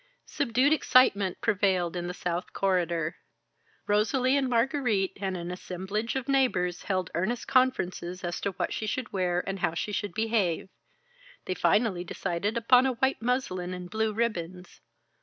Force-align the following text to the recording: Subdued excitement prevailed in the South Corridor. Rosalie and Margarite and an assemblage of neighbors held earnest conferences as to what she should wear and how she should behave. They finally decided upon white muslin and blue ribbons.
Subdued 0.25 0.73
excitement 0.73 1.39
prevailed 1.41 1.95
in 1.95 2.07
the 2.07 2.13
South 2.15 2.53
Corridor. 2.53 3.17
Rosalie 3.85 4.35
and 4.35 4.49
Margarite 4.49 5.15
and 5.21 5.37
an 5.37 5.51
assemblage 5.51 6.15
of 6.15 6.27
neighbors 6.27 6.81
held 6.81 7.11
earnest 7.13 7.47
conferences 7.47 8.23
as 8.23 8.41
to 8.41 8.53
what 8.53 8.73
she 8.73 8.87
should 8.87 9.13
wear 9.13 9.43
and 9.45 9.59
how 9.59 9.75
she 9.75 9.91
should 9.91 10.15
behave. 10.15 10.69
They 11.45 11.53
finally 11.53 12.03
decided 12.03 12.57
upon 12.57 12.85
white 12.87 13.21
muslin 13.21 13.75
and 13.75 13.91
blue 13.91 14.11
ribbons. 14.11 14.81